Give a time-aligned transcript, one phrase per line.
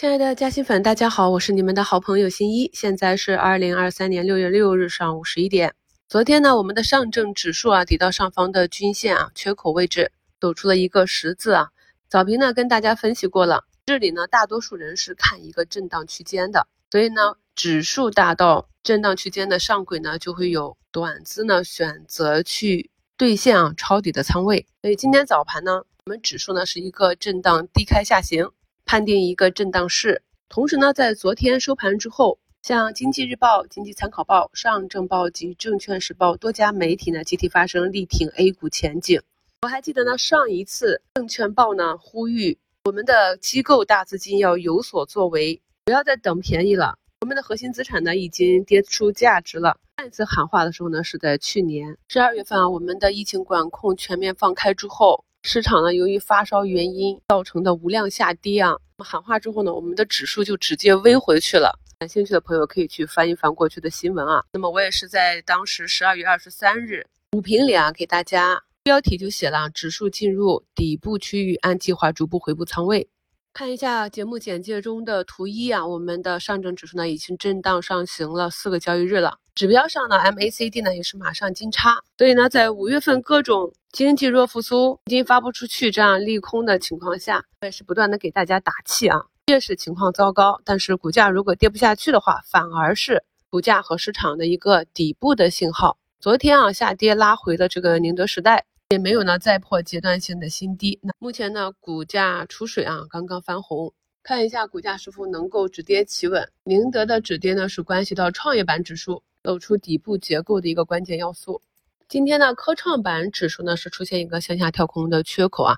[0.00, 2.70] 亲爱的嘉兴粉，大家好，我是你们的好朋友新一。
[2.72, 5.74] 现在是二零二三年六月六日上午十一点。
[6.08, 10.10] 昨天呢，我们的上证指数啊，抵到上方的均线啊缺口位置，
[10.40, 11.68] 走出了一个十字啊。
[12.08, 24.66] 早评呢跟大家分析过了，这里呢大多数人是看一个震荡区间的，所以呢，指数大到震荡区间的上轨呢，就会有短资呢选择去兑现啊抄底的仓位。
[24.80, 28.48] 所以今天早盘呢，我们指数呢是一个震荡低开下行。
[28.90, 39.22] 判定一个震荡市，同时呢，在昨天收盘之后，像经济日报、经济参考报、上证报及证券时报多家媒体呢，集体发声力挺 A 股前景。
[39.62, 46.96] 我还记得呢，上一次证券报呢呼吁我们的机构大资金要有所作为，不要再等便宜了。
[47.20, 49.76] 我们的核心资产呢已经跌出价值了。
[49.98, 55.24] 上一次喊话的时候呢，是在去年十二月份啊，我们的疫情管控全面放开之后。
[55.42, 61.78] 市场呢，由于发烧原因造成的无量下跌啊，那么喊话之后呢，我们的指数就直接微回去了。
[61.98, 64.44] 感兴趣的朋友可以去翻一翻过去的新闻啊。
[64.52, 73.08] 那么我也是在当时十二月二十三日午评里啊，给大家标题就写了：指数进入底部区域，按计划逐步回补仓位。
[73.52, 95.98] 看一下节目简介中的图一啊，我们的上证指数呢已经震荡上行了四个交易日了，指标上呢 MACD 呢也是马上金叉，所以呢在五月份各种经济弱复苏资金发不出去这样利空的情况下，我也是不断的给大家打气啊，越是情况糟糕，但是股价如果跌不下去的话，反而是股价和市场的一个底部的信号。
[96.20, 98.64] 昨天啊下跌拉回了这个宁德时代。
[98.90, 100.98] 也没有呢再破阶段性的新低。
[101.00, 103.94] 那目前呢股价出水啊，刚刚翻红，
[104.24, 106.50] 看一下股价是否能够止跌企稳。
[106.64, 111.62] 宁德的止跌呢是关系到创业板指数走出底部结构的一个关键要素。
[112.10, 115.76] 今天呢科创板指数呢是出现一个向下跳空的缺口啊，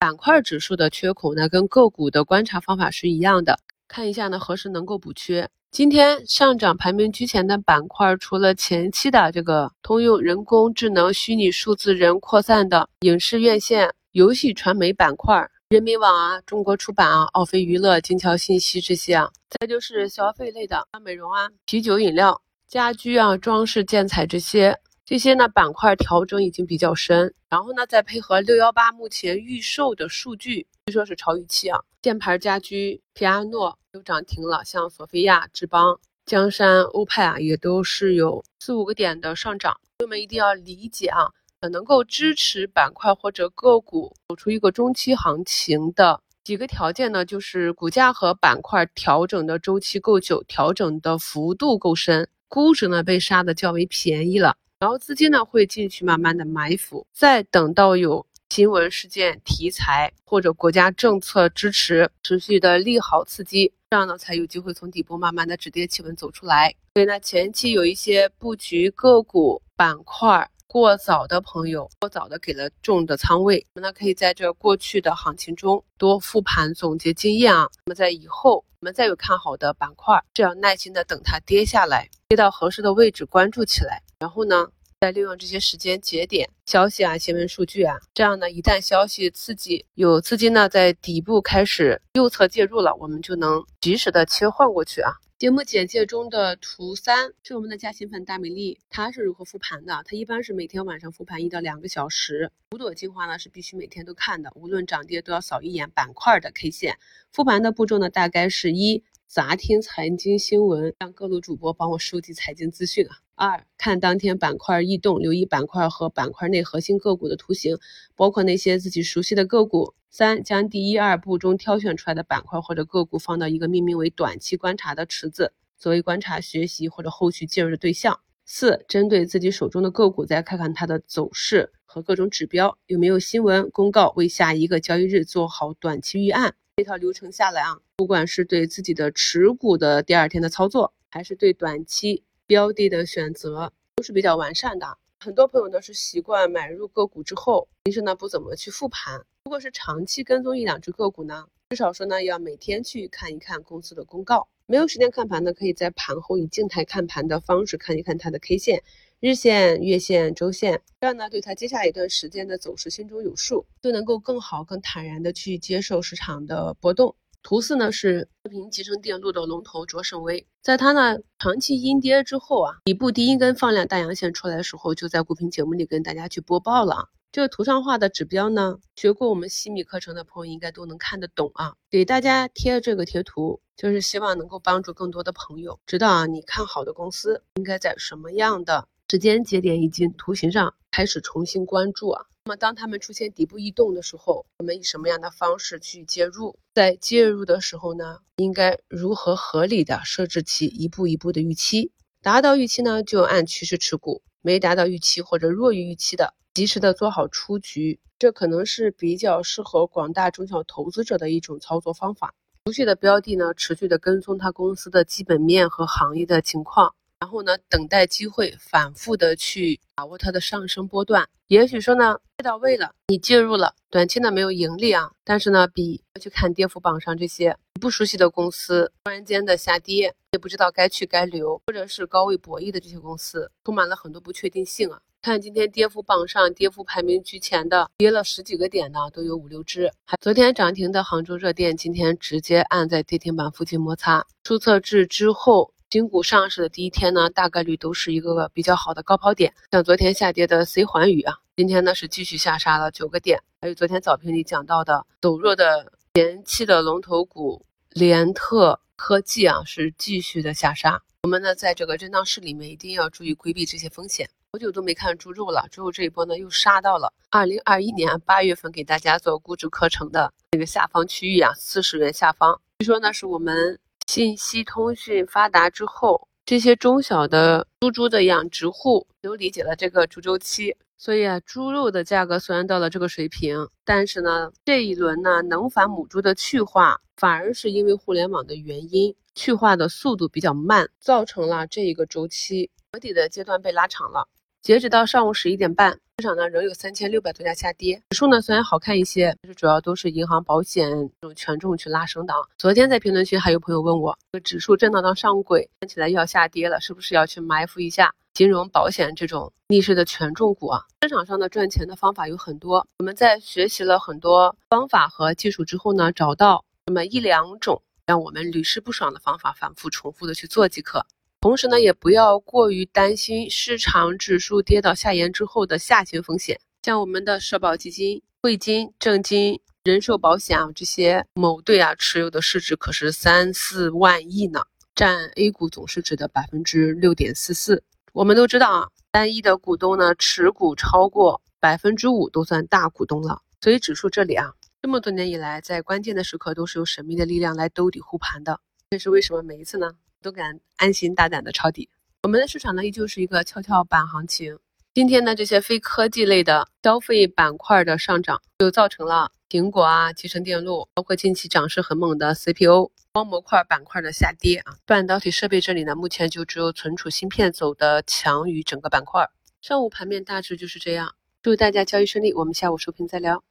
[0.00, 5.48] 板块指数的缺口呢跟个股的观察方法是一样的，看一下呢何时能够补缺。
[5.70, 24.76] 今天上涨排名居前的板块，除了前期的这个通用人工智能、虚拟数字人扩散的影视院线、游戏传媒板块，人民网啊、中国出版啊、奥飞娱乐、金桥信息这些啊，再就是消费类的美容啊、啤酒饮料、家居啊、装饰建材这些，
[25.10, 27.34] 这些呢板块调整已经比较深。
[27.48, 33.76] 然后呢，再配合六幺八目前预售的数据，据说是超预期啊，箭牌家居、皮亚诺。
[33.92, 39.80] 都涨停了，像索菲亚、志邦、江山、欧派啊，也都是有四五个点的上涨。
[39.98, 58.26] 朋友们一定要理解啊，呃，能够支持板块或者个股走出一个中期行情的几个条件呢，就是股价和板块调整的周期够久，调整的幅度够深，估值呢被杀的较为便宜了，然后资金呢会进去慢慢的埋伏，再等到有。
[58.48, 66.74] 新闻事件题材或者国家政策支持持续的利好刺激，这样呢才有机会从底部慢慢的止跌企稳走出来。
[66.94, 77.68] 所以呢，前期有一些布局个股板块过早的朋友，过早的给了重的仓位，那么可以在这过去的行情中多复盘总结经验啊。
[77.84, 84.68] 那么在以后我们再有看好的板块，这样耐心的等它跌下来，跌到合适的位置关注起来，然后呢。
[85.02, 95.10] 再利用这些时间节点、消息啊、新闻数据啊，这样呢，一旦消息刺激，有资金呢在底部开始右侧介入了，我们就能及时的切换过去啊。
[95.38, 100.02] 节目简介中的图三是我们的嘉兴粉大美丽，它是如何复盘的？
[100.04, 102.52] 它一般是每天晚上复盘一到两个小时。
[102.72, 106.98] 五朵精华呢是必须每天都看的，无论涨跌都要扫一眼板块的 K 线。
[107.32, 109.02] 复盘的步骤呢，大概是一。
[109.26, 113.22] 杂听财经新闻，让各路主播帮我收集财经资讯啊。
[113.40, 117.78] 二看当天板块异动，留意板块和板块内核心个股的图形，
[118.14, 119.94] 包括那些自己熟悉的个股。
[120.10, 128.20] 三将第一二步中挑选出来的板块或者个股放到一个命名为短期观察的池子，作为观察学习或者后续介入的对象。
[128.44, 136.54] 四针对自己手中的个股，再看看它的走势和各种指标有没有新闻公告，为下一个交易日做好短期预案。
[136.76, 144.98] 这套流程下来啊，不管是对自己的持股的第二天的操作，还是对短期标的的选择，都是比较完善的。
[145.20, 149.24] 很多朋友呢是习惯买入个股之后，平时呢不怎么去复盘。
[149.44, 154.48] 如果是长期跟踪一两只个股呢，至少说呢要每天去看一看公司的公告。
[154.66, 158.82] 没有时间看盘呢，可以在盘后以静态看盘的方式看一看它的 K 线。
[159.20, 167.14] 日线、月线、周线，这样呢，对它接下来一段时间的走势心中有数，就能够更好、更坦然的去接受市场的波动。
[167.42, 177.08] 图四呢是视频集成电路的龙头卓胜微，在它呢长期阴跌之后啊，底部第一根放量大阳线出来的时候，就在股评节目里跟大家去播报了。
[177.32, 181.72] 这个图上画的指标呢，学过我们西米课程的朋友应该都能看得懂啊。
[181.88, 192.26] 给大家贴这个贴图，就是希望能够帮助更多的朋友知道啊，你看好的公司应该在什么样的时间节点以及图形上开始重新关注啊。
[192.50, 196.58] 那么当他们出现底部异动的时候，我们以什么样的方式去介入？
[196.74, 201.92] 在介入的时候呢，应该如何合理的设置其一步一步的预期？
[202.20, 206.34] 达到预期呢，就按趋势持股；没达到预期或者弱于预期的。
[206.52, 212.34] 及时的做好出局，这可能是比较适合广大中小投资者的一种操作方法。
[212.66, 221.28] 熟悉的标的呢，持续的跟踪它公司的基本面和行业的情况，然后呢，等待机会，反复的去把握它的上升波段。
[221.48, 234.98] 也许说呢，跌到位了，你介入了，短期呢没有盈利啊，但是呢，比去看跌幅榜上这些不熟悉的公司突然间的下跌，也不知道该去该留，或者是高位博弈的这些公司，充满了很多不确定性啊。
[235.20, 239.92] 看今天跌幅榜上，跌幅排名居前的，跌了十几个点的都有五六只。
[240.06, 244.26] 还昨天涨停的杭州热电，今天直接按在跌停板附近摩擦。
[244.42, 249.52] 注册制之后，新股上市的第一天呢，大概率都是一个比较好的高抛点。
[249.72, 253.42] 像昨天下跌的 C 环宇啊，今天呢是继续下杀了九个点。
[253.60, 261.02] 还有昨天早评里讲到的走弱的前期的龙头股联特科技啊，是继续的下杀。
[261.24, 264.30] 我们呢，在这个震荡市里面，一定要注意规避这些风险。
[264.52, 272.60] 好久都没看猪肉了，猪肉这一波呢又杀到了二零二一年八月份给大家做估值课程的那个下方区域啊，四十元下方。
[272.78, 273.76] 据说呢是我们
[274.12, 294.26] 信息通讯发达之后，这些中小的猪猪的养殖户都理解了这个猪周期，所以啊，猪肉的价格虽然到了这个水平，但是呢，这一轮呢能繁母猪的去化，反而是因为互联网的原因，去化的速度比较慢，造成了这一个周期合底的阶段被拉长了。
[294.62, 300.90] 截止到上午十一点半，市场呢仍有三千六百多家下跌，指数呢虽然好看一些，但是主要都是银行、保险
[301.22, 302.34] 这种权重去拉升的。
[302.58, 310.84] 昨天在评论区还有朋友问我，这个指数震荡到上轨，看起来要下跌了，是不是要去埋伏一下金融、保险这种逆势的权重股啊？
[311.00, 321.06] 市场上的赚钱的方法有很多，我们在学习了很多方法和技术之后呢，找到那么一两种让我们屡试不爽的方法，反复重复的去做即可。
[321.40, 326.60] 同时呢，也不要过于担心市场指数跌到下沿之后的下行风险。
[326.82, 334.60] 像我们的社保基金、汇金、正金、人寿保险啊这些某队啊持有的市值可是三四万亿呢，
[334.94, 337.82] 占 A 股总市值的百分之六点四四。
[338.12, 343.40] 我们都知道啊，单一的股东呢持股超过百分之五都算大股东了。
[343.62, 344.52] 所以指数这里啊，
[344.82, 348.60] 这么多年以来，在关键的时刻都是有神秘的力量来兜底护盘的。
[348.90, 349.42] 这是为什么？
[349.42, 349.92] 每一次呢？
[350.22, 351.88] 都敢安心大胆的抄底，
[352.22, 354.58] 我们的市场呢依旧是一个跷跷板行情。
[354.92, 364.74] 今天呢，这些非科技类的消费板块的上涨，就造成了苹果啊、集成电路，包括近期涨势很猛的 CPU、光模块板块的下跌啊。
[364.84, 369.30] 半导体设备这里呢，目前就只有存储芯片走的强于整个板块。
[369.62, 373.42] 上午盘面大致就是这样，祝大家交易顺利，我们下午收评再聊。